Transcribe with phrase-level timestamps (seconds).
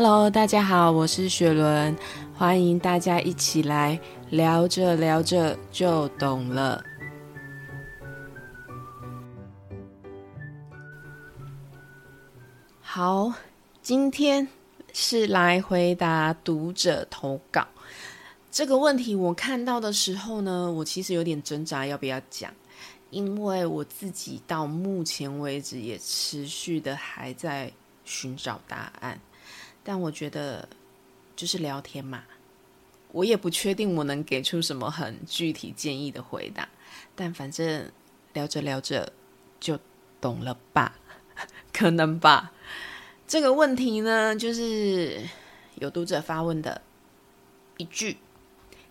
[0.00, 1.96] Hello，大家好，我是雪伦，
[2.32, 6.80] 欢迎大家一起来聊着聊着就懂了。
[12.80, 13.32] 好，
[13.82, 14.46] 今天
[14.92, 17.66] 是来回答读者投稿
[18.52, 19.16] 这个问题。
[19.16, 22.54] 我看到的时候呢，我其实有点挣扎要不要讲，
[23.10, 27.72] 因为我自己到目前为止也持续的还在
[28.04, 29.18] 寻找答案。
[29.90, 30.68] 但我觉得
[31.34, 32.22] 就是聊天嘛，
[33.10, 36.68] 我也不确定我能给出什么很具体建议的回答。
[37.16, 37.90] 但反正
[38.34, 39.10] 聊着聊着
[39.58, 39.80] 就
[40.20, 40.94] 懂了吧？
[41.72, 42.52] 可能吧。
[43.26, 45.26] 这个问题呢，就是
[45.76, 46.82] 有读者发问的
[47.78, 48.18] 一句：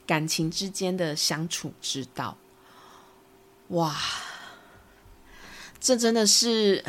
[0.08, 2.36] 感情之间的相处之道。
[3.68, 3.96] 哇，
[5.80, 6.84] 这真的是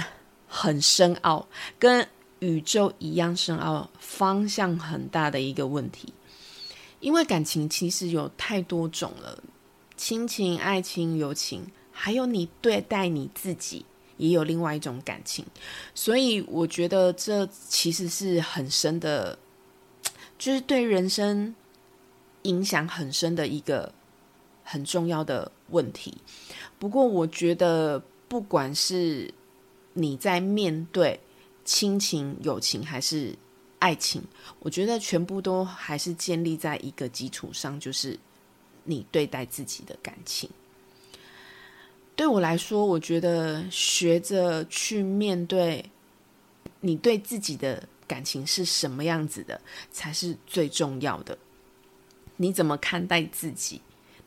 [0.48, 1.46] 很深奥，
[1.78, 2.08] 跟。
[2.40, 6.12] 宇宙一样深奥、方向很大的一个问题，
[7.00, 9.42] 因为感情其实有太多种了，
[9.96, 13.84] 亲情、爱情、友情，还有你对待你自己，
[14.18, 15.44] 也有另外一种感情。
[15.94, 19.36] 所以我觉得这其实是很深的，
[20.38, 21.54] 就是对人生
[22.42, 23.92] 影响很深的一个
[24.62, 26.16] 很重要的问题。
[26.78, 29.34] 不过，我觉得不管是
[29.94, 31.18] 你在面对。
[31.68, 33.36] 亲情、友情还是
[33.78, 34.22] 爱情，
[34.60, 38.18] 我觉得全部都还是建立在一个基础上，就是
[38.84, 40.48] 你对待自己的感情。
[42.16, 45.84] 对我来说，我觉得学着去面对
[46.80, 49.60] 你对自己的感情是什么样子的，
[49.92, 51.36] 才是最重要的。
[52.38, 53.82] 你怎么看待自己，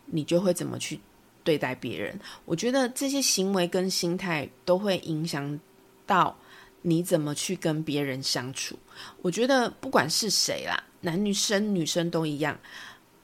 [0.05, 0.99] 你就会怎么去
[1.43, 2.19] 对待别人。
[2.45, 5.59] 我觉得这些行为跟心态都会影响
[6.05, 6.37] 到。
[6.83, 8.77] 你怎么去跟别人相处？
[9.21, 12.59] 我觉得不管是谁啦，男女生女生都一样。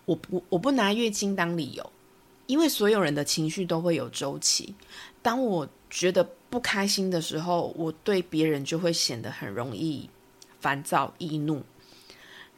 [0.06, 1.91] 我不我不拿月经当理由，
[2.46, 4.73] 因为所有人的情绪都会有周期。
[5.22, 10.09] 当我觉得不开心的时候，我对别人就会显得很容易
[10.59, 11.63] 烦躁易怒，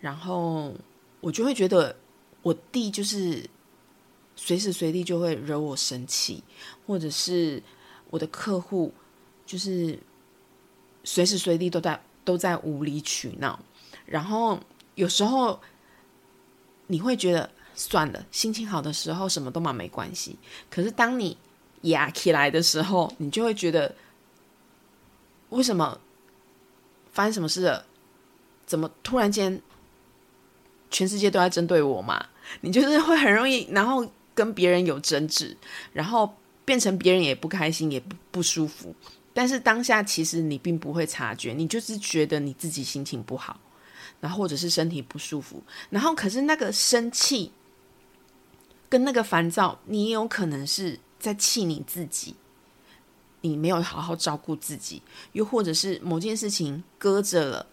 [0.01, 0.73] 然后
[1.21, 1.95] 我就会觉得
[2.41, 3.49] 我弟就是
[4.35, 6.43] 随时随地就会惹我生气，
[6.85, 7.63] 或者是
[8.09, 8.93] 我的客户
[9.45, 9.97] 就是。
[11.03, 13.59] 随时随地都在都在无理取闹，
[14.05, 14.59] 然后
[14.95, 15.59] 有时候
[16.87, 20.37] 你会觉得算了，心情好的时候什么都嘛没关系。
[20.69, 21.37] 可是当你
[21.81, 23.95] 压起来的时候，你就会觉得
[25.49, 25.99] 为什么
[27.11, 27.85] 发生什么事了？
[28.65, 29.59] 怎么突然间
[30.91, 32.23] 全世界都在针对我嘛？
[32.61, 35.55] 你就是会很容易，然后跟别人有争执，
[35.93, 38.93] 然后变成别人也不开心，也不不舒服。
[39.39, 43.57] 但是当下其实你并不会察觉，你就是觉得你自己心情不好，
[44.19, 47.49] 然后或者是身体不舒服，然后可是那个生气
[48.89, 52.35] 跟那个烦躁，你也有可能是在气你自己，
[53.39, 55.01] 你没有好好照顾自己，
[55.31, 57.65] 又或者是某件事情搁着了，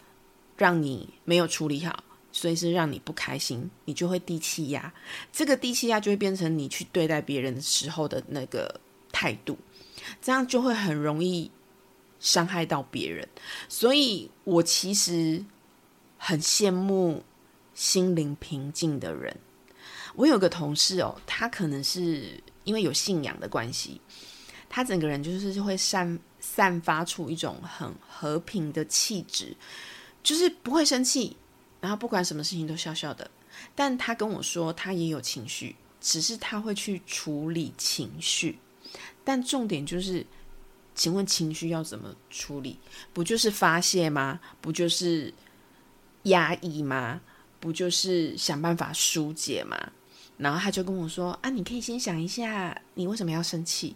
[0.56, 4.94] 让你没有处理好，所以是让你不开心，你就会低气压，
[5.32, 9.58] 这个低气压就会变成你去对待别人的时候的那个态度，
[10.22, 11.50] 这样就会很容易。
[12.26, 13.28] 伤害到别人，
[13.68, 15.44] 所以我其实
[16.18, 17.22] 很羡慕
[17.72, 19.38] 心灵平静的人。
[20.16, 24.00] 我有个同事哦，他可能是因为有信仰的关系，
[24.68, 29.56] 他整个人就是会散散发出一种很和平的气质，
[30.24, 31.36] 就是不会生气，
[31.80, 33.30] 然后不管什么事情都笑笑的。
[33.76, 38.58] 但他跟我说，他也有情绪，只是他会去处理情绪，
[39.22, 40.26] 但重点就是。
[40.96, 42.76] 请问情绪要怎么处理？
[43.12, 44.40] 不就是发泄吗？
[44.60, 45.32] 不就是
[46.24, 47.20] 压抑吗？
[47.60, 49.76] 不就是想办法疏解吗？
[50.38, 53.94] 然后他就跟我说：“啊，你可以先想一下，你为什么要生气？”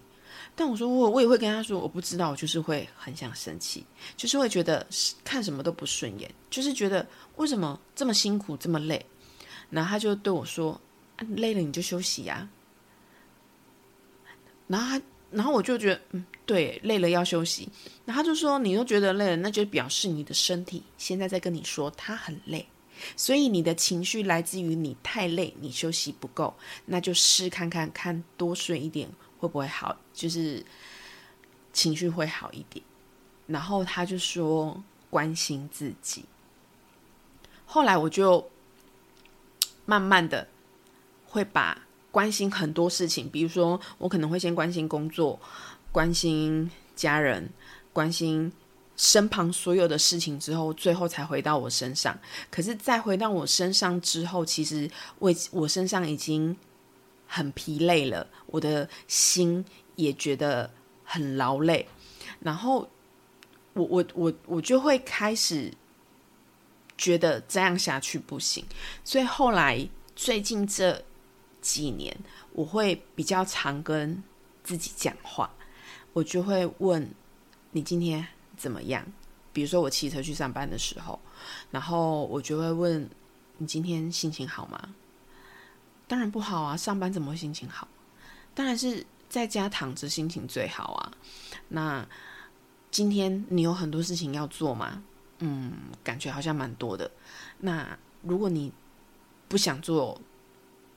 [0.54, 3.84] 但我说我我也会跟他说：“我不知道，我就是会很想生气，
[4.16, 4.86] 就是会觉得
[5.25, 9.04] 看什么都不顺眼，就是觉得为什么这么辛苦这么累？”
[9.70, 10.80] 然后他就对我说
[11.36, 12.48] ：“累了你就休息呀。”
[14.69, 15.02] 然后他。
[15.30, 17.68] 然后我就觉得，嗯，对，累了要休息。
[18.04, 22.66] 然后他就说，你都觉得累了，那就表示你的身体现在在跟你说他很累，
[23.16, 26.52] 所以你的情绪来自于你太累，你休息不够。
[26.86, 30.64] 那就试看看看多睡一点会不会好，就是
[31.72, 32.84] 情绪会好一点。
[33.46, 36.24] 然后他就说关心自己。
[37.66, 38.50] 后来我就
[39.86, 40.48] 慢慢的
[41.24, 41.80] 会把。
[42.10, 45.38] 关心很多事情，比如说我可能会先关心工作，
[45.92, 47.48] 关心家人，
[47.92, 48.52] 关心
[48.96, 52.18] 身旁所有的事情之后，最后才回到我身上。
[52.50, 56.56] 可是再回到我身上之后，其实我我身上已经
[57.26, 59.64] 很疲累了，我的心
[59.96, 60.70] 也觉得
[61.04, 61.86] 很劳累。
[62.40, 62.88] 然后
[63.74, 65.72] 我我我我就会开始
[66.98, 68.64] 觉得这样下去不行，
[69.04, 71.02] 所以后来最近这
[71.60, 72.16] 几年，
[72.52, 74.22] 我会比较常跟
[74.62, 75.50] 自己讲话，
[76.12, 77.08] 我就会问
[77.72, 78.26] 你今天
[78.56, 79.04] 怎么样？
[79.52, 81.18] 比如说我骑车去上班的时候，
[81.70, 83.08] 然后我就会问
[83.58, 84.94] 你今天心情好吗？
[86.06, 87.86] 当然不好啊，上班怎么会心情好？
[88.54, 91.12] 当然是在家躺着心情最好啊。
[91.68, 92.06] 那
[92.90, 95.02] 今天你有很多事情要做吗？
[95.38, 95.72] 嗯，
[96.02, 97.10] 感觉好像蛮多的。
[97.58, 98.72] 那如果你
[99.48, 100.20] 不想做，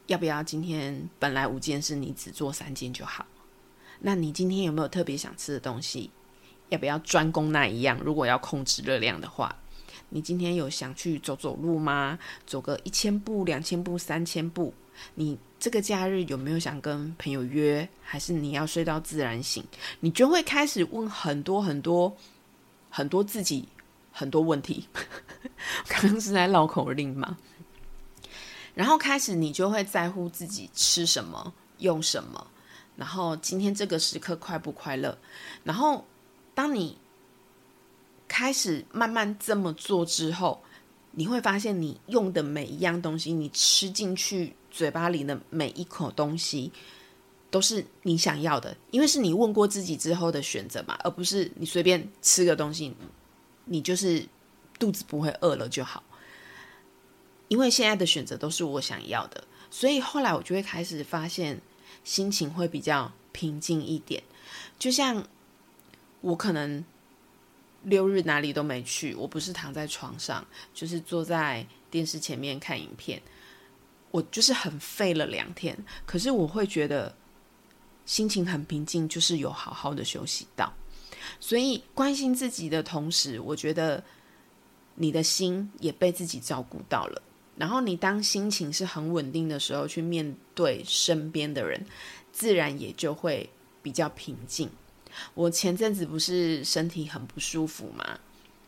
[0.08, 3.26] 要不要今天本来五件事，你只做三件就好？
[4.00, 6.12] 那你今天有没有特别想吃的东西？
[6.70, 8.00] 要不要专攻那一样？
[8.04, 9.56] 如果要控制热量的话，
[10.10, 12.20] 你今天有想去走走路吗？
[12.46, 14.74] 走个一千步、两千步、三千步？
[15.16, 17.88] 你这个假日有没有想跟朋友约？
[18.02, 19.64] 还是你要睡到自然醒？
[20.02, 22.16] 你就会开始问很多很多
[22.90, 23.68] 很多自己
[24.12, 24.88] 很多问题。
[25.88, 27.38] 刚刚是在绕口令吗？
[28.74, 32.48] 然后开始你就会在乎自己吃什么、用什么，
[32.96, 35.18] 然后今天这个时刻快不快乐？
[35.64, 36.06] 然后
[36.54, 36.98] 当你
[38.28, 40.64] 开始慢慢这么做之后，
[41.12, 44.56] 你会发现你用的每一样东西，你吃进去。
[44.74, 46.72] 嘴巴里的每一口东西
[47.52, 52.92] 都是你想要的，因为是你问过自己之后的选择嘛，而不是你随便吃个东西，
[53.66, 54.28] 你就是
[54.80, 56.02] 肚子不会饿了就好。
[57.54, 61.62] 因为现在的选择都是我想要的，所以后来我就会开始发现
[62.04, 64.24] 心情会比较平静一点。
[64.80, 65.24] 就像
[66.22, 66.84] 我可能
[67.84, 73.22] 六日哪里都没去，我不是躺在床上，就是坐在电视前面看影片。
[74.10, 75.78] 我就是很废了两天，
[76.08, 77.16] 可是我会觉得
[78.04, 80.74] 心情很平静，就是有好好的休息到。
[81.40, 84.04] 所以关心自己的同时，我觉得
[84.96, 87.22] 你的心也被自己照顾到了。
[87.56, 91.86] 然后你当心情是很稳定的时候，去面对身边的人，
[92.32, 93.50] 自然也就会
[93.82, 94.70] 比较平静。
[95.34, 98.20] 我前阵子不是身体很不舒服嘛，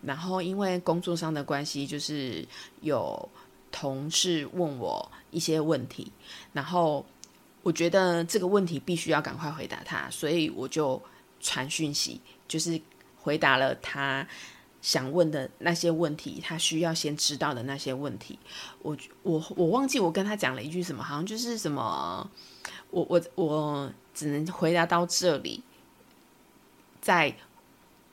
[0.02, 2.48] 然后因为工作上的关系，就是
[2.82, 3.30] 有。
[3.72, 6.10] 同事问我一些问题，
[6.54, 7.06] 然后
[7.62, 11.02] 我觉得这个问题必须要赶快回答他，所以我就
[11.42, 12.80] 传讯息，就是
[13.18, 14.26] 回答了他
[14.86, 18.38] 想问的那些问题，他需要先知道的那些问题。
[18.84, 22.30] 我我我忘记我跟他讲了一句什么，好像就是什么，
[22.92, 25.64] 我我我只能回答到这里，
[27.02, 27.36] 再。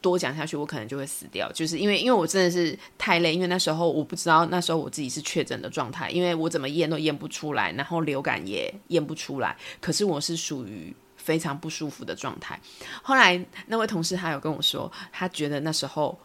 [0.01, 12.61] 多讲下去，我可能就会死掉，就是因为因为我真的是太累，因为那时候我不知道那时候我自己是确诊的状态，因为我怎么验都验不出来，然后流感也验不出来，可是我是属于非常不舒服的状态。
[13.01, 16.19] 后来那位同事他有跟我说，他觉得那时候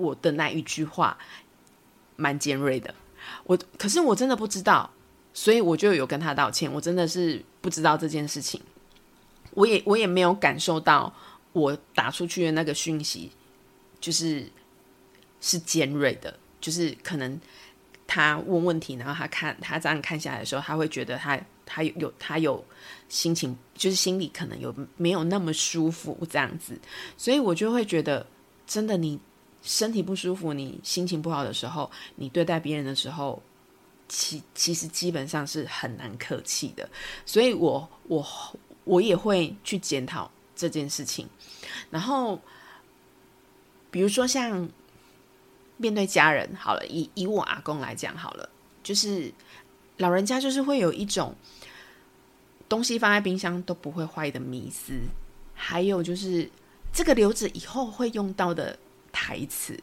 [0.00, 1.16] 我的那一句话
[2.16, 2.94] 蛮尖锐的，
[3.44, 4.90] 我可是我真的不知道，
[5.32, 8.60] 所以我就有跟他道歉，我真的是不知道这件事情，
[9.52, 11.12] 我也我也没有感受到。
[11.52, 13.28] 我打出去的那个讯息，
[14.00, 14.48] 就是
[15.40, 17.40] 是尖锐的，就是可能
[18.06, 22.64] 他问问题，然后他看他这样看下来的时候，他会觉得他他有他有
[23.08, 26.78] 心情，就是心里可能有没有那么舒服这样子，
[27.16, 28.24] 所以我就会觉得，
[28.64, 29.18] 真的你
[29.62, 33.42] 身体不舒服，你心情不好的时候，你对待别人的时候，
[34.08, 36.88] 其其实基本上是很难客气的，
[37.24, 38.26] 所以我我
[38.84, 40.30] 我也会去检讨。
[40.56, 41.26] 这件事情，
[41.90, 42.38] 然后
[43.90, 44.68] 比如说像
[45.78, 48.46] 面对家人，好了，以以我阿公来讲，好了，
[48.82, 49.32] 就是
[49.96, 51.34] 老人家就是会有一种
[52.68, 54.92] 东西放在冰箱都不会坏的迷思，
[55.54, 56.50] 还有就是
[56.92, 58.78] 这个留着以后会用到的
[59.20, 59.78] 台词，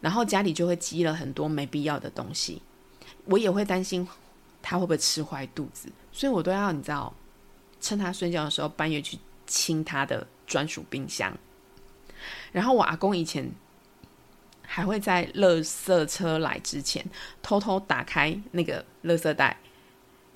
[0.00, 2.62] 然后家里就会积了很多没必要的东西，
[3.24, 4.06] 我也会担心
[4.62, 7.12] 他会不会吃坏肚子，所以我都要你知道，
[7.80, 9.18] 趁他睡觉的时候半夜去。
[9.48, 11.32] 清他的专属冰箱，
[12.50, 13.48] 然后我阿公以前
[14.60, 17.08] 还会在垃圾车来之前
[17.42, 19.56] 偷偷打开那个垃圾袋，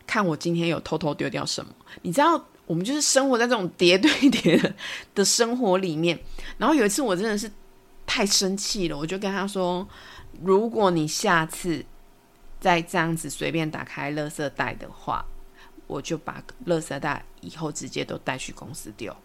[0.07, 1.75] 看我今天有偷偷丢掉什么。
[2.03, 4.73] 你知道，我们就是生活在这种叠对叠的
[5.17, 6.17] 的生活里面。
[6.57, 7.51] 然后有一次，我真的是
[8.13, 9.87] 太生气了，我就跟他说
[10.43, 11.85] ：“如果你下次
[12.59, 15.25] 再这样子随便打开垃圾袋的话。”
[15.87, 19.17] 我就把垃圾袋以后直接都带去公司丢。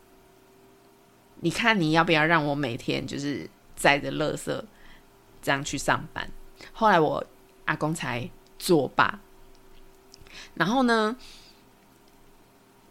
[1.41, 4.63] 你看你要不要让我每天就是载着垃圾
[5.43, 6.27] 这样去上班？
[6.73, 7.23] 后来我
[7.65, 8.27] 阿公才
[8.57, 9.19] 作罢。
[10.55, 11.15] 然后呢，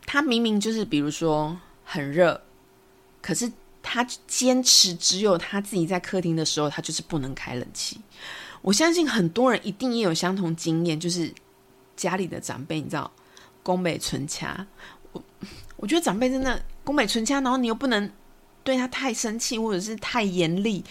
[0.07, 2.45] 他明明就是比如说很热，
[3.21, 3.51] 可是
[3.87, 8.01] 他坚持只有他自己在客厅的时候，他就是不能开冷气。
[8.63, 11.31] 我相信很多人一定也有相同经验，就是
[11.95, 13.13] 家里的长辈，你知道，
[13.63, 14.67] 宫北存掐。
[15.13, 15.23] 我
[15.77, 18.11] 我觉得长辈真的宫北存掐，然后你又不能
[18.65, 20.83] 对他太生气，或者是太严厉。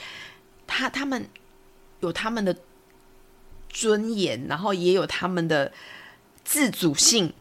[0.68, 1.28] 他他们
[2.02, 2.56] 有他们的
[3.70, 5.74] 尊严，然后也有他们的
[6.46, 7.34] 自主性，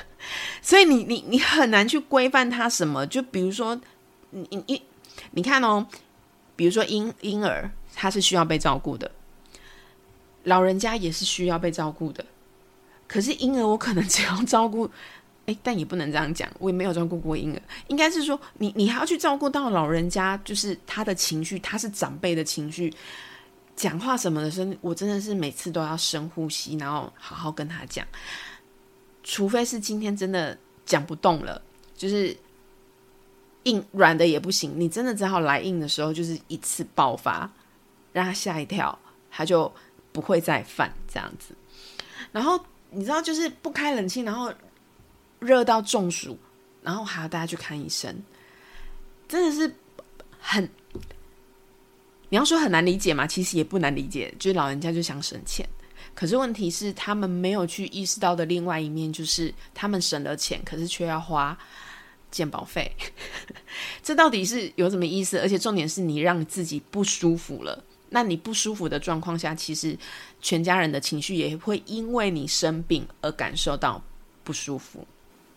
[0.60, 3.06] 所以你你你很难去规范他什么。
[3.06, 3.80] 就比如说，
[4.30, 4.82] 你你
[5.38, 5.86] 你看哦，
[6.56, 9.08] 比如说婴婴儿，他是需要被照顾的。
[10.42, 12.26] 老人家也是需要被照顾的，
[13.06, 14.90] 可是婴儿我可能只要照顾，
[15.46, 17.62] 哎，但也不能这样讲，我也没有照顾过婴儿。
[17.86, 22.92] 应该是说，你你还要去照顾到老人家，就是他的情绪，他是长辈的情绪，
[23.76, 28.04] 讲话什么的声，我真的是每次都要深呼吸，然后好好跟他讲。
[29.22, 31.62] 除非是今天真的讲不动了，
[31.94, 32.34] 就是
[33.64, 37.50] 硬软的也不行，你真的只好来硬的时候，就是一次爆发，
[38.12, 38.98] 让他吓一跳，
[39.30, 39.72] 他就。
[40.10, 41.54] 不会再犯这样子，
[42.32, 42.58] 然后
[42.90, 44.52] 你知道，就是不开冷气，然后
[45.38, 46.36] 热到中暑，
[46.82, 48.20] 然后还要大家去看医生，
[49.28, 49.72] 真的是
[50.40, 50.68] 很，
[52.30, 55.68] 你要说很难理解嘛，其实也不难理解，就是老人家就想省钱，
[56.16, 61.56] 可是问题是他们没有去意识到的另外一面，就是他们省了钱，可是却要花
[62.30, 62.90] 健保费，
[64.02, 65.38] 这到底是有什么意思？
[65.38, 67.84] 而且重点是你让自己不舒服了。
[68.10, 69.96] 那你不舒服的状况下，其实
[70.40, 74.02] 全家人的情绪也会因为你生病而感受到
[74.44, 75.06] 不舒服。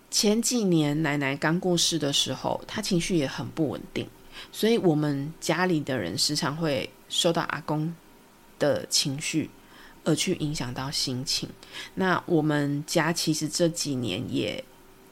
[0.10, 4.06] 前几年奶奶刚过世的时候，她情绪也很不稳定，
[4.52, 7.96] 所以我们家里的人时常会受到阿公
[8.60, 9.50] 的情绪
[10.04, 11.48] 而去影响到心情。
[11.96, 14.62] 那我们家其实这几年也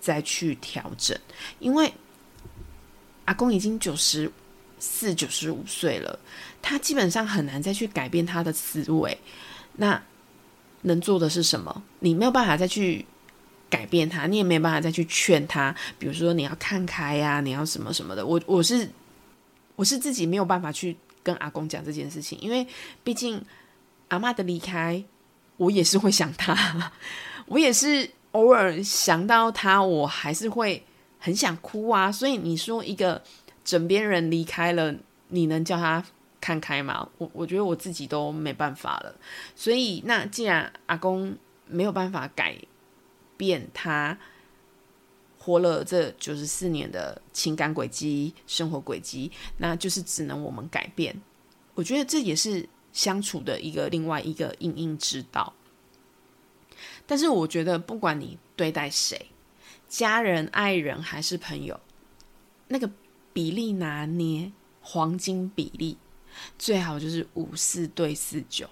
[0.09, 1.15] 再去调整，
[1.59, 1.93] 因为
[3.25, 4.31] 阿公已经九十。
[4.81, 6.17] 四九十五岁了，
[6.61, 9.17] 他基本上很难再去改变他的思维。
[9.73, 10.01] 那
[10.83, 11.83] 能做的是什么？
[11.99, 13.05] 你没有办法再去
[13.69, 15.75] 改变他，你也没有办法再去劝他。
[15.99, 18.25] 比如说，你要看开呀，你要什么什么的。
[18.25, 18.89] 我我是
[19.75, 22.65] 我是自己没有办法去跟阿公讲这件事情，因为
[23.03, 23.43] 毕竟
[24.07, 25.03] 阿妈的离开，
[25.57, 26.93] 我也是会想他，
[27.47, 30.85] 我也是偶尔想到他，我还是会
[31.17, 32.11] 很想哭啊。
[32.11, 33.21] 所以你说一个。
[33.65, 34.95] 枕边人离开了，
[35.27, 36.03] 你能叫他
[36.41, 37.07] 看开吗？
[37.19, 39.15] 我我觉得我自己都没办法了。
[39.55, 42.57] 所以，那既然阿公没有办法改
[43.37, 44.17] 变他
[45.37, 51.15] 活了这九十四年的情感轨迹、生活轨迹，那就是只能我们改变。
[51.75, 55.53] 我觉得这也是相处的一个另外一个应应之道。
[57.09, 59.31] 但是，我觉得不管你对待谁，
[59.87, 61.79] 家人、爱人还是朋友，
[62.67, 62.87] 那个。
[63.31, 64.51] 比例拿捏，
[64.81, 65.95] 黄金比例
[66.57, 68.67] 最好就是五四对四九，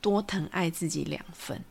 [0.00, 1.62] 多疼爱自己两分。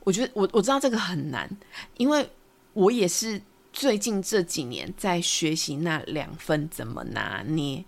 [0.00, 1.50] 我觉得我我知道这个很难，
[1.96, 2.30] 因为
[2.74, 3.40] 我也是
[3.72, 7.84] 最近这几年在学习那两分怎么拿捏。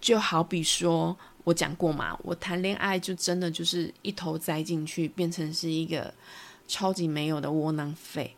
[0.00, 6.12] 就好比说我讲过嘛，我谈恋爱就真的就是一头栽进去，变成是一个
[6.66, 8.34] 超级没有的窝囊废。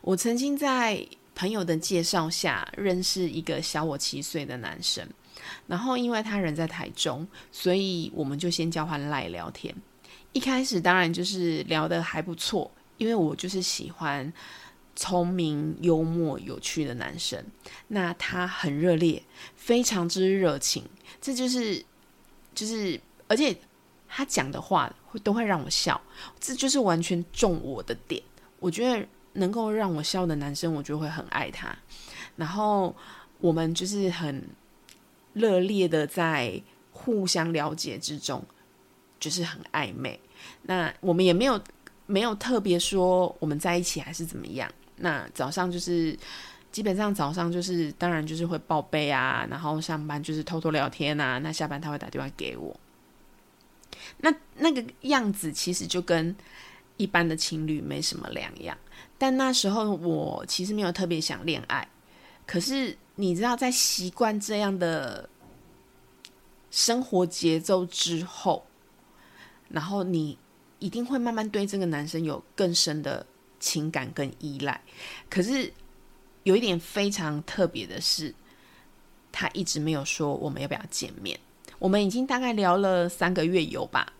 [0.00, 1.06] 我曾经在。
[1.34, 5.04] 朋友的介绍下认识一个小我七岁的男生，
[5.66, 9.74] 然后因为他人在台中，所以我们就先交换赖聊天。
[10.34, 14.30] 一开始当然就是聊得还不错，因为我就是喜欢
[14.94, 17.42] 聪明、幽默、有趣的男生。
[17.88, 19.20] 那他很热烈，
[19.56, 20.84] 非常之热情，
[21.18, 21.82] 这就是
[22.54, 23.56] 就是，而且
[24.08, 26.00] 他讲的话会都会让我笑，
[26.40, 28.22] 这就是完全中我的点。
[28.58, 29.06] 我觉得。
[29.34, 31.74] 能够让我笑的男生，我就会很爱他。
[32.36, 32.94] 然后
[33.40, 34.46] 我们就是很
[35.32, 38.44] 热烈的在互相了解之中，
[39.18, 40.20] 就是很暧昧。
[40.60, 41.58] 那我们也没有
[42.04, 44.70] 没有特别说我们在一起还是怎么样。
[44.96, 46.14] 那早上就是
[46.72, 51.38] 基本上早上就是当然就是会报备啊，然后上班就是偷偷聊天啊。
[51.38, 52.74] 那下班他会打电话给我。
[54.16, 56.34] 那那个样子其实就跟
[56.96, 58.76] 一般的情侣没什么两样。
[59.18, 61.86] 但那时候我其实没有特别想恋爱，
[62.46, 65.28] 可是你知道，在习惯这样的
[66.70, 68.66] 生活节奏之后，
[69.68, 70.36] 然后你
[70.78, 73.24] 一定会慢慢对这个男生有更深的
[73.60, 74.80] 情感跟依赖。
[75.30, 75.72] 可是
[76.44, 78.34] 有一点非常特别的是，
[79.30, 81.38] 他一直没有说我们要不要见面。
[81.78, 84.12] 我们已经大概聊了三个月有吧，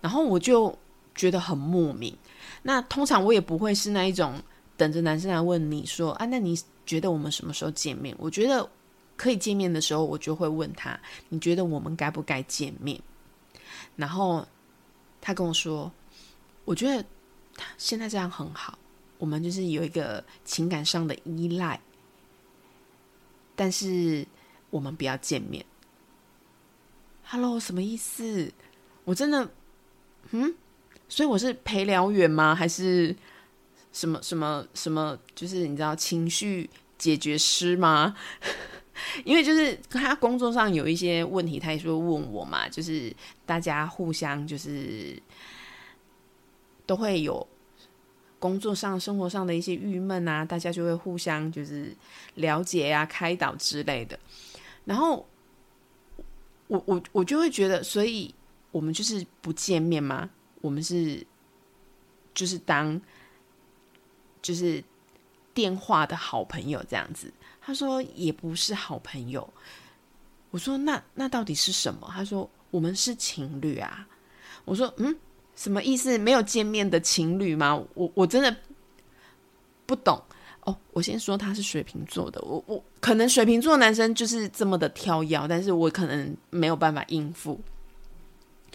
[0.00, 0.76] 然后我就
[1.14, 2.16] 觉得很莫名。
[2.62, 4.40] 那通常我也不会是那一种
[4.76, 8.14] 等着男生来问你说啊，那你觉得我们什么时候见面？
[8.18, 8.68] 我觉得
[9.16, 10.98] 可以见面的时候，我就会问他，
[11.28, 13.00] 你觉得我们该不该见面？
[13.96, 14.46] 然后
[15.20, 15.90] 他跟我说，
[16.64, 17.04] 我觉得
[17.76, 18.78] 现在这样很好，
[19.20, 21.78] 我们就是有一个情感上的依赖，
[23.54, 24.26] 但是
[24.70, 25.64] 我们不要见面。
[27.24, 28.50] Hello，什么意思？
[29.04, 29.50] 我真的，
[30.30, 30.54] 嗯，
[31.06, 32.54] 所以我是陪聊员吗？
[32.54, 33.14] 还是
[33.92, 35.18] 什么什么什么？
[35.34, 38.16] 就是你知道情绪解决师吗？
[39.24, 42.66] 因为就是他工作上有一些问题，他也说问我嘛。
[42.70, 45.22] 就是大家互相就是
[46.86, 47.46] 都会有
[48.40, 51.96] 工作上、生活上的一些郁闷啊，大家就会互相就是
[52.34, 54.18] 了解啊、开导之类的，
[54.84, 55.24] 然后。
[56.70, 58.32] 我我我就会觉得，所以
[58.70, 60.30] 我们就是不见面吗？
[60.60, 61.26] 我们是
[62.32, 63.02] 就是当
[64.40, 64.80] 就是
[65.52, 67.28] 电话的好朋友这样子。
[67.60, 69.52] 他说也不是好朋友。
[70.52, 72.08] 我说那那到底是什么？
[72.12, 74.06] 他说我们是情侣啊。
[74.64, 75.18] 我说嗯，
[75.60, 76.16] 什么意思？
[76.16, 77.78] 没有见面的情侣吗？
[77.92, 78.56] 我我真的
[79.84, 80.18] 不懂。
[80.62, 87.60] 哦，我先说他是水瓶座的，我我可能水瓶座男生就是这么的挑药，但是我可能没有办法应付。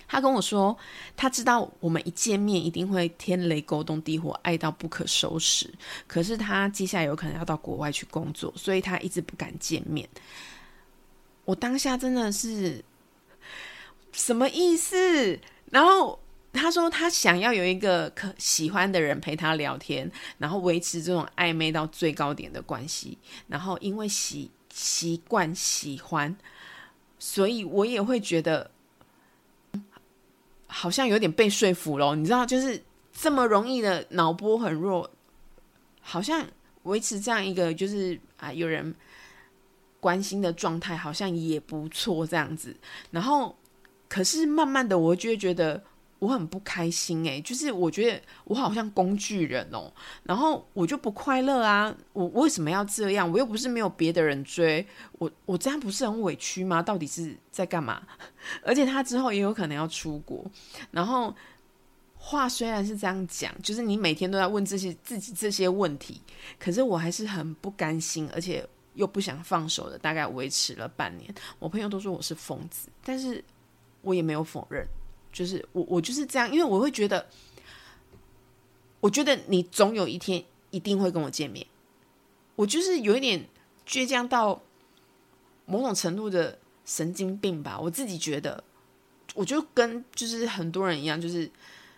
[0.08, 0.78] 他跟我说，
[1.18, 5.68] 他知道我们一见面一定会天雷勾动地火，爱到不可收拾。
[6.06, 10.08] 可是他接下来有可能要到国外去工作，所以他一直不敢见面。
[11.46, 12.86] 我当下真的是
[14.12, 15.40] 什么意思？
[15.72, 16.20] 然后。
[16.56, 23.18] 他说他想要有一个可喜欢的人陪他聊天，然后维持这种暧昧到最高点的关系。
[23.48, 26.36] 然后因为习习惯喜欢，
[27.20, 28.72] 所以我也会觉得
[30.68, 32.16] 好像有点被说服了。
[32.16, 32.82] 你知道，就是
[33.14, 35.10] 这么容易的脑波很弱，
[36.02, 36.46] 好像
[36.84, 38.96] 维持这样一个就是啊有人
[40.00, 42.76] 关心的状态，好像也不错这样子。
[43.12, 43.56] 然后
[44.08, 45.84] 可是慢慢的，我就会觉得。
[46.20, 49.92] 我很不开心哎，就是我觉得我好像工具人哦，
[50.24, 51.96] 然后我就不快乐啊。
[52.14, 53.30] 我为什么要这样？
[53.30, 54.86] 我又不是没有别的人追
[55.20, 56.82] 我，我这样不是很委屈吗？
[56.82, 58.02] 到底是在干嘛？
[58.64, 60.44] 而且他之后也有可能要出国，
[60.92, 61.36] 然后
[62.18, 66.22] 话虽然是这样讲，就是你每天都在问这些自己这些问题，
[66.58, 70.00] 可是我还是很不甘心，而且又不想放手的。
[70.00, 73.44] 大概维持了半年，我朋友都说我是疯子，但是
[74.02, 74.88] 我也没有否认。
[75.36, 77.28] 就是我，我就是这样，因为我会觉得，
[79.02, 81.68] 我觉得你总有一天一定会跟我见面。
[82.56, 83.46] 我就是有一点
[83.86, 84.64] 倔强到
[85.66, 88.64] 某种程度的神经病吧，我自己觉得，
[89.34, 91.52] 我就跟就是很多人一样，就是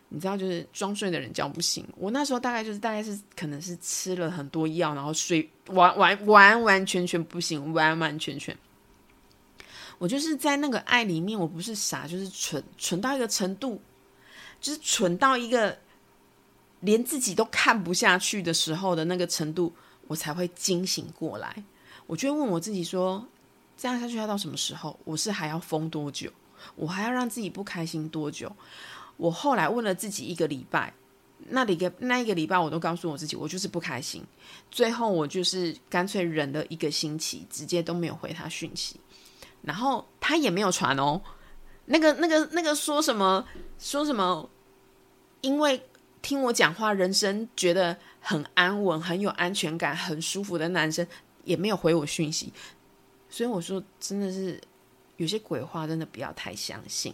[0.09, 1.87] 你知道，就是装睡的人叫不醒。
[1.95, 8.57] 我那时候大概就是大概是可能是吃了很多药，然后睡完完完完全全不行，完完全全。
[9.97, 13.81] 我就是在那个爱里面，我不是傻，就是蠢，蠢到一个程度，
[14.61, 15.77] 就是蠢到一个
[16.81, 19.73] 连自己都看不下去的时候的那个程度，
[20.07, 21.63] 我才会惊醒过来。
[22.05, 23.27] 我就会问我自己说：
[23.75, 24.99] 这样下去要到什么时候？
[25.03, 26.31] 我是还要疯多久？
[26.75, 28.55] 我还要让自己不开心多久？
[29.17, 30.93] 我后来问了自己一个礼拜，
[31.49, 34.23] 那里个那一个礼拜，我都告诉我自己，我就是不开心。
[34.69, 38.99] 最后我就是干脆忍了一个星期，直接都没有回他讯息。
[39.67, 41.21] 然后他也没有传哦，
[41.87, 43.45] 那个、那个、那个说什么
[43.77, 44.49] 说什么？
[45.41, 45.85] 因为
[46.21, 51.05] 听我讲话，人生觉得很安稳、很有安全感、很舒服的男生
[51.43, 52.53] 也没有回我讯息，
[53.29, 54.57] 所以我说真的是
[55.17, 57.13] 有些鬼话，真的不要太相信。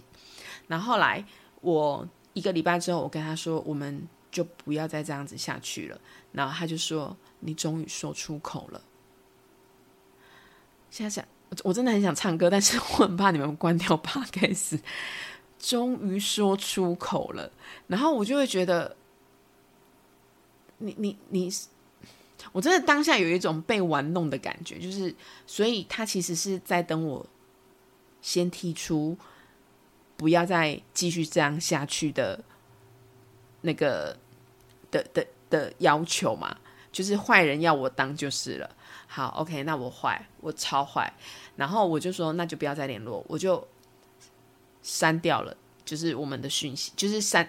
[0.67, 1.25] 然后来
[1.61, 5.99] 我一个礼拜之后，我跟他说，我们就不要再这样子下去了。
[6.31, 8.79] 然后他就说：“你终于说出口了。”
[10.91, 11.25] 现在想。
[11.63, 14.79] 我真的很想唱歌，但是我很怕你们关掉 p o d a s。
[15.59, 17.49] 终于说出口了，
[17.87, 18.97] 然后我就会觉得，
[20.79, 21.49] 你你你，
[22.51, 25.15] 我真的当下有一种被玩弄的感觉，就是，
[25.47, 27.25] 所以他其实是在等我
[28.21, 29.17] 先提出
[30.17, 32.43] 不要再继续这样下去的
[33.61, 34.17] 那个
[34.91, 36.57] 的的的要求嘛，
[36.91, 38.69] 就是坏人要我当就是了。
[39.15, 41.13] 好，OK，那我坏，我超坏。
[41.55, 43.67] 然后我就说，那就不要再联络，我就
[44.81, 47.47] 删掉了，就是我们的讯息，就是删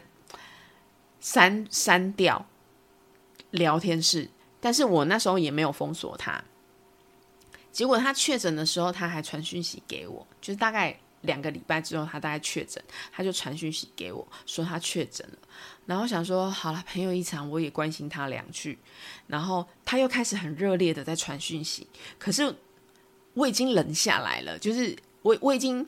[1.20, 2.44] 删删掉
[3.50, 4.28] 聊天室。
[4.60, 6.44] 但是我那时候也没有封锁他。
[7.72, 12.82] 结果他确诊的时候，他还传讯息给我，就是大概两个礼拜之后，他大概确诊，
[13.12, 15.38] 他就传讯息给我说他确诊了。
[15.84, 18.78] 然后想说好了，朋友一场，我也关心他两句。
[19.26, 21.86] 然后他又开始很热烈的在传讯息，
[22.18, 22.54] 可是
[23.34, 25.86] 我已经冷下来了，就是我我已经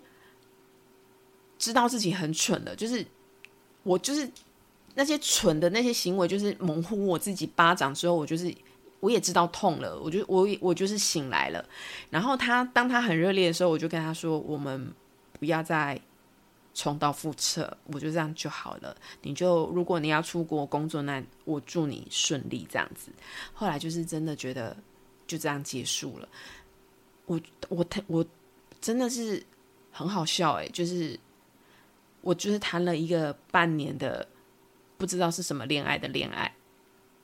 [1.58, 3.06] 知道自己很蠢了，就是
[3.82, 4.30] 我就是
[4.94, 8.54] 那些蠢的那些行为，就是猛呼我自己巴掌之后，我就是。
[8.98, 11.64] 我也知道痛了，我就我我就是醒来了。
[12.08, 14.90] 然后他当他很热烈的时候，我就跟他说：“我们
[15.38, 16.00] 不要再
[16.74, 18.96] 重蹈覆辙，我就这样就好了。
[19.22, 22.66] 你就如果你要出国工作，那我祝你顺利。
[22.70, 23.10] 这样子。
[23.54, 24.76] 后来就是真的觉得
[25.26, 26.28] 就这样结束了。
[27.26, 28.26] 我我我
[28.80, 29.42] 真的是
[29.90, 31.18] 很好笑诶，就是
[32.20, 34.26] 我就是谈了一个半年的
[34.96, 36.52] 不知道是什么恋爱的恋爱。”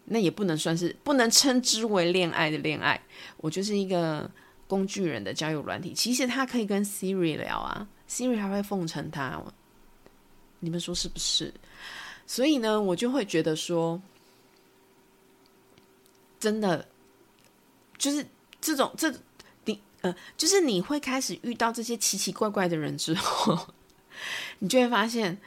[0.05, 3.01] 那也不能算是，不能称之为恋爱的恋爱。
[3.37, 4.29] 我就是一个
[4.67, 5.93] 工具人的交友软体。
[5.95, 9.43] 其实他可以跟 Siri 聊啊，Siri 还会奉承他。
[10.61, 11.53] 你们说是不是？
[12.27, 14.01] 所以呢，我就会觉得说，
[16.39, 16.87] 真的，
[17.97, 18.27] 就是
[18.61, 19.13] 这种这
[19.65, 23.69] 你呃，就是你会开始遇到这些奇奇怪怪的人之后，
[24.61, 25.39] 你就会发现。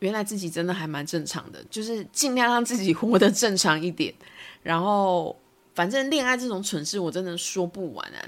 [0.00, 4.12] 原来自己真的还蛮正常的，就是尽量让自己活得正常一点。
[4.60, 5.40] 然后，
[5.76, 8.18] 反正恋爱这种蠢事，我真的说不完啊！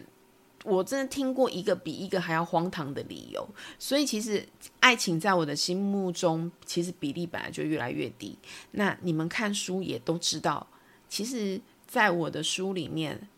[0.65, 3.49] 我真的听过一个比一个还要荒唐的理由。
[3.79, 4.45] 所以，其实
[4.81, 8.37] 爱情在我的心目中，其实比例本来就越来越低。
[8.73, 10.67] 那你们看书也都知道，
[11.09, 13.29] 其实在我的书里面，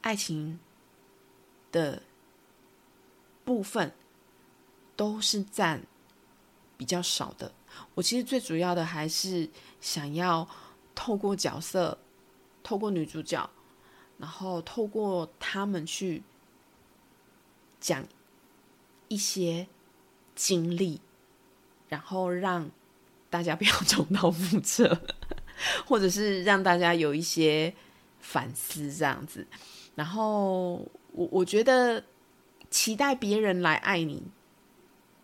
[0.00, 0.58] 爱情
[1.70, 2.02] 的
[3.44, 3.92] 部分
[4.96, 5.82] 都是占
[6.76, 7.52] 比较少的。
[7.94, 9.48] 我其实最主要的还是
[9.80, 10.48] 想要
[10.94, 11.98] 透过角色，
[12.62, 13.48] 透过女主角，
[14.16, 16.22] 然后透过他们去
[17.80, 18.06] 讲
[19.08, 19.66] 一些
[20.34, 21.00] 经历，
[21.88, 22.70] 然后让
[23.28, 25.00] 大家不要重蹈覆辙，
[25.86, 27.74] 或者是让大家有一些
[28.20, 29.46] 反思这样子。
[29.94, 30.74] 然后
[31.12, 32.04] 我我觉得
[32.70, 34.22] 期待别人来爱你。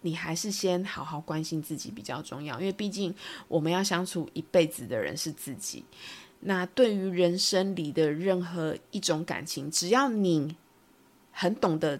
[0.02, 3.12] 你还是先好好关心自己比较重要，因为毕竟
[3.48, 5.84] 我们要相处一辈子的人是自己。
[6.38, 10.54] 那对于人生里的任何一种感情，只要你
[11.32, 11.98] 很懂得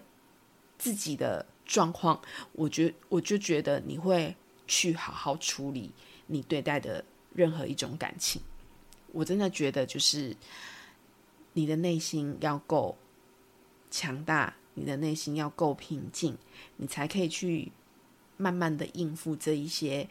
[0.77, 2.21] 自己的状况，
[2.53, 4.35] 我觉我就觉得你会
[4.67, 5.91] 去好好处理
[6.27, 8.41] 你对待的任何一种感情。
[9.11, 10.35] 我真的觉得，就是
[11.53, 12.97] 你的内心要够
[13.89, 16.37] 强大，你的内心要够平静，
[16.77, 17.71] 你才可以去。
[18.39, 20.07] 慢慢的应付这一些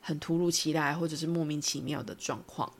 [0.00, 2.72] 很突如其来或者是莫名其妙的状况。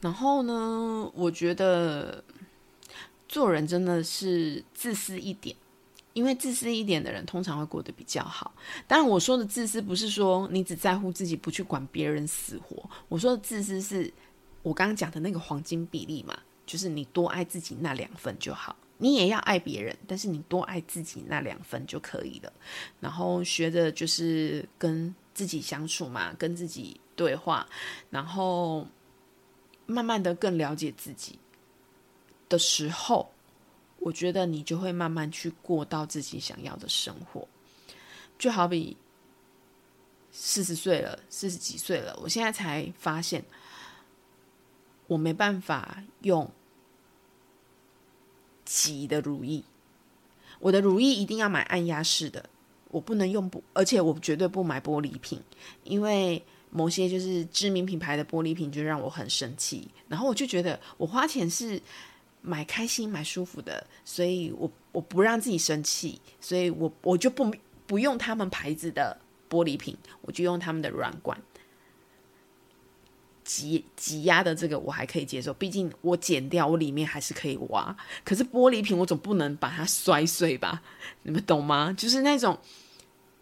[0.00, 2.24] 然后呢，我觉得
[3.30, 5.54] 做人真的是自私一点，
[6.14, 8.52] 因为自私一点的人通常会过得比较好。
[8.88, 12.82] 当然，我说的自私不是说你只在乎自己，不去管别人死活。
[13.08, 14.12] 我说的自私是
[14.64, 18.74] 我刚刚讲的那个黄金比例嘛，就是你多爱自己那两份就好。
[18.98, 22.52] 你也要爱别人，但是你多爱自己那两分就可以了。
[22.98, 27.64] 然后学着就是跟自己相处嘛，跟自己对话，
[28.10, 28.84] 然后
[29.86, 31.38] 慢慢的更了解自己
[32.50, 33.32] 的时候，
[34.00, 37.48] 我觉得你就会慢慢去过到自己想要的生活。
[38.38, 38.94] 就好比
[40.30, 43.42] 四十岁了，四十几岁了，我现在才发现，
[45.06, 46.50] 我没办法用。
[48.62, 49.64] 挤的如意，
[50.60, 52.48] 我的如意一定要买按压式的，
[52.90, 55.42] 我不能用不，而且我绝对不买玻璃瓶，
[55.82, 59.88] 因为某些就是知名品牌的玻璃瓶就让我很生气。
[60.06, 61.82] 然后我就觉得我花钱是
[62.42, 67.52] 买开心、买舒服的，所以我我不让自己生气，所以我我就不
[67.86, 71.40] 不用他们牌子的玻璃瓶，我就用他们的软管。
[73.42, 77.96] 挤挤压的这个我还可以接受，毕竟我剪掉，我里面还是可以挖。
[78.24, 80.82] 可是玻璃瓶我总不能把它摔碎吧？
[81.24, 81.92] 你们懂吗？
[81.92, 82.56] 就是那种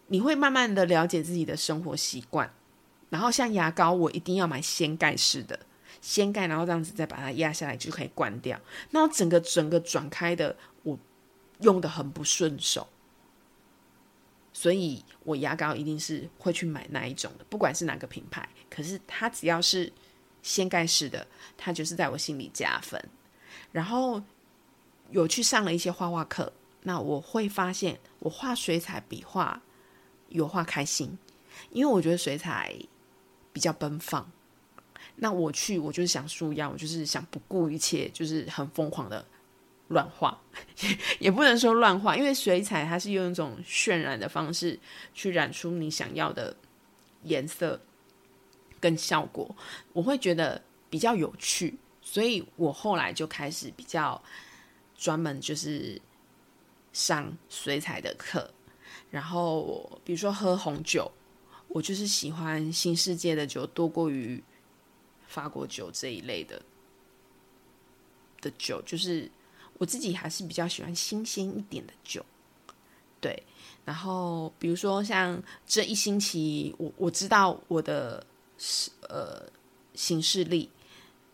[0.07, 2.51] 你会慢慢的了解自己的生活习惯。
[3.11, 5.59] 然后像牙膏，我一定要买掀盖式的，
[6.01, 8.59] 掀盖，然后这样子再把它压下来就可以关掉。
[8.91, 10.97] 那整个整个转开的，我
[11.61, 12.87] 用的很不顺手。
[14.51, 18.47] 所以我牙膏一定是会去买那一种的，不管是哪个品牌。
[18.69, 19.91] 可是它只要是
[20.41, 23.01] 掀盖式的，它就是在我心里加分。
[23.71, 24.21] 然后
[25.11, 26.51] 有去上了一些画画课，
[26.83, 29.61] 那我会发现我画水彩比画
[30.29, 31.17] 油画开心，
[31.69, 32.75] 因为我觉得水彩
[33.53, 34.29] 比较奔放。
[35.21, 39.25] 那我去，我就是想舒压，我就是想不顾一切，就是很疯狂的
[39.89, 40.39] 乱画，
[41.19, 44.79] 也不能说乱画，因为水彩它是用一种渲染的方式
[45.13, 46.55] 去染出你想要的
[47.23, 47.79] 颜色
[48.79, 49.53] 跟效果，
[49.91, 54.21] 我会觉得比较有趣，所以我后来就开始比较
[54.97, 56.01] 专门就是
[56.93, 58.49] 上水彩的课，
[59.11, 61.11] 然后比如说喝红酒，
[61.67, 64.41] 我就是喜欢新世界的酒多过于
[65.29, 66.61] 法国酒这一类的
[68.41, 69.31] 的酒，就是。
[69.77, 72.21] 我自己还是比较喜欢新鲜一点的酒，
[73.21, 73.41] 对。
[73.85, 78.21] 然后比如说像这一星期，我我知道我的
[79.07, 79.49] 呃
[79.93, 80.69] 行事历，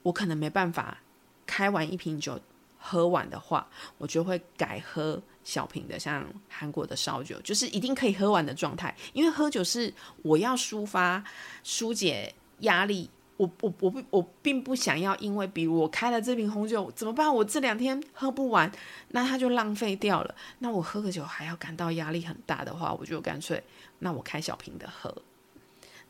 [0.03, 0.99] 我可能没办法
[1.47, 2.39] 开完一瓶酒
[2.77, 8.95] 喝完的话，我就会改喝小瓶的，像韩国的烧酒，就是一定可以喝完的状态。
[9.13, 11.23] 因为喝酒是我要抒发、
[11.63, 13.09] 疏解压力。
[13.37, 17.33] 我我我不我并不想要，因为比如我开了这瓶红酒怎么办？
[17.33, 18.71] 我这两天喝不完，
[19.09, 20.33] 那它就浪费掉了。
[20.59, 23.61] 那我喝个酒还要感到压力很大的话，我就干脆
[23.99, 25.13] 那我开小瓶的喝。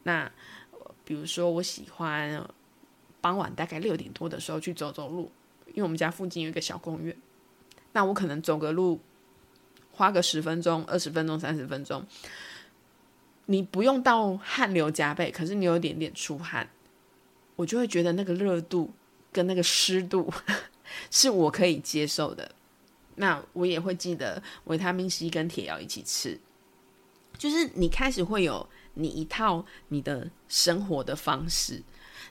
[0.03, 0.31] 那
[1.03, 2.47] 比如说我喜欢
[3.21, 5.31] 傍晚大概六点多的时候去走走路，
[5.69, 7.15] 因为我们家附近有一个小公园。
[7.93, 8.99] 那我可能走个路，
[9.91, 12.05] 花个十分钟、二十分钟、三十分钟，
[13.45, 16.69] 你不用到汗流浃背，可是你有点点出汗。
[17.55, 18.91] 我就会觉得那个热度
[19.31, 20.31] 跟那个湿度
[21.11, 22.49] 是我可以接受的。
[23.15, 26.39] 那我也会记得维他命 C 跟铁要一起吃。
[27.37, 31.81] 就是你开始会有你一套你的生活的方式。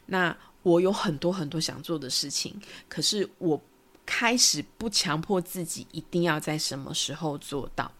[0.06, 2.54] 那我有很多很多想做的事情，
[2.88, 3.60] 可是我
[4.06, 7.90] 开始不强迫自己一定要在什么时候做到。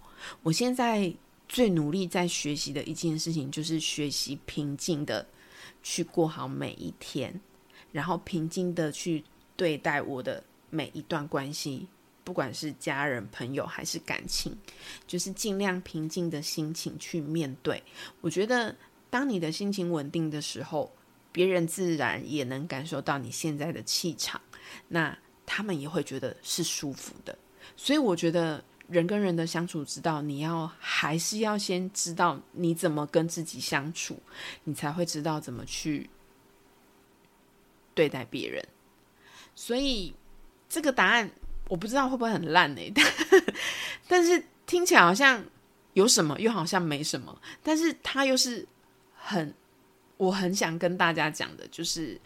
[0.42, 1.12] 我现在
[1.46, 5.26] 最努力在学习的一件事情，就是学习平静的。
[5.84, 7.38] 去过好每一天，
[7.92, 9.22] 然后平静的去
[9.54, 11.86] 对待我的每一段关系，
[12.24, 14.56] 不管是家人、朋友还是感情，
[15.06, 17.80] 就是尽量平静的心情去面对。
[18.22, 18.74] 我觉得，
[19.10, 20.90] 当你的心情稳定的时候，
[21.30, 24.40] 别人自然也能感受到你现在的气场，
[24.88, 27.38] 那他们也会觉得是舒服的。
[27.76, 28.64] 所以，我觉得。
[28.88, 34.20] 人跟人的相处之道，你要还是要先知道你怎么跟自己相处，
[34.64, 36.10] 你才会知道怎么去
[37.94, 38.62] 对待别人。
[39.54, 40.14] 所以
[40.68, 41.30] 这个答案
[41.68, 42.92] 我不知道会不会很烂呢？
[44.06, 45.42] 但是听起来好像
[45.94, 47.40] 有什么，又好像没什么。
[47.62, 48.66] 但是它又是
[49.14, 49.54] 很
[50.18, 52.20] 我很想跟大家讲的，就是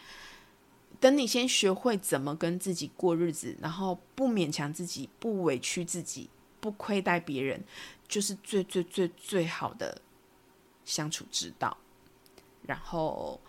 [0.98, 6.28] 等你先学会怎么跟自己过日子，然后不勉强自己，不委屈自己。
[6.60, 7.62] 不亏待别人，
[8.06, 10.00] 就是最最最最好的
[10.84, 11.76] 相处之道。
[12.66, 13.40] 然后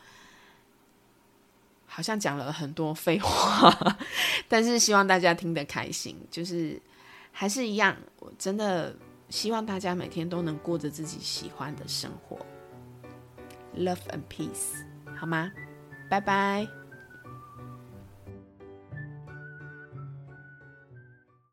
[1.86, 3.98] 好像讲了很多废话，
[4.48, 6.16] 但是希望大家听得开心。
[6.32, 6.82] 就是
[7.32, 8.96] 还是一样，我真的
[9.30, 12.38] 希望大家每天都能过着自己喜欢的生活。
[13.76, 14.86] Love and peace，
[15.18, 15.52] 好吗？
[16.10, 16.79] 拜拜。